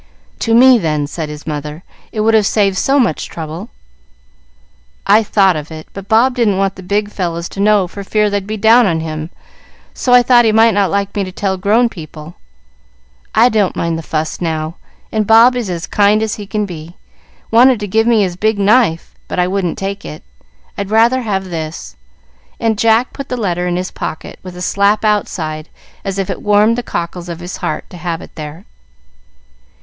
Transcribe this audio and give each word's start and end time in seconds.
"To 0.39 0.55
me, 0.55 0.79
then," 0.79 1.05
said 1.05 1.29
his 1.29 1.45
mother. 1.45 1.83
"It 2.11 2.21
would 2.21 2.33
have 2.33 2.47
saved 2.47 2.75
so 2.75 2.97
much 2.99 3.29
trouble." 3.29 3.69
"I 5.05 5.21
thought 5.21 5.55
of 5.55 5.69
it, 5.69 5.87
but 5.93 6.07
Bob 6.07 6.33
didn't 6.33 6.57
want 6.57 6.73
the 6.73 6.81
big 6.81 7.11
fellows 7.11 7.47
to 7.49 7.59
know 7.59 7.87
for 7.87 8.03
fear 8.03 8.27
they'd 8.27 8.47
be 8.47 8.57
down 8.57 8.87
on 8.87 9.01
him, 9.01 9.29
so 9.93 10.11
I 10.11 10.23
thought 10.23 10.43
he 10.43 10.51
might 10.51 10.73
not 10.73 10.89
like 10.89 11.15
me 11.15 11.23
to 11.23 11.31
tell 11.31 11.55
grown 11.55 11.87
people. 11.87 12.33
I 13.35 13.47
don't 13.47 13.75
mind 13.75 13.95
the 13.95 14.01
fuss 14.01 14.41
now, 14.41 14.73
and 15.11 15.27
Bob 15.27 15.55
is 15.55 15.69
as 15.69 15.85
kind 15.85 16.23
as 16.23 16.33
he 16.33 16.47
can 16.47 16.65
be. 16.65 16.95
Wanted 17.51 17.79
to 17.81 17.87
give 17.87 18.07
me 18.07 18.23
his 18.23 18.35
big 18.35 18.57
knife, 18.57 19.13
but 19.27 19.37
I 19.37 19.47
wouldn't 19.47 19.77
take 19.77 20.03
it. 20.03 20.23
I'd 20.79 20.89
rather 20.89 21.21
have 21.21 21.45
this," 21.51 21.95
and 22.59 22.75
Jack 22.75 23.13
put 23.13 23.29
the 23.29 23.37
letter 23.37 23.67
in 23.67 23.75
his 23.75 23.91
pocket 23.91 24.39
with 24.41 24.57
a 24.57 24.63
slap 24.63 25.05
outside, 25.05 25.69
as 26.03 26.17
if 26.17 26.27
it 26.27 26.41
warmed 26.41 26.75
the 26.75 26.81
cockles 26.81 27.29
of 27.29 27.39
his 27.39 27.57
heart 27.57 27.87
to 27.91 27.97
have 27.97 28.23
it 28.23 28.33
there. 28.33 28.65